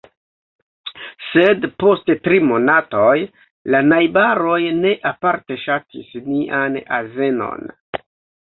[1.25, 3.13] Sed, post tri monatoj,
[3.75, 7.71] la najbaroj ne aparte ŝatis nian azenon.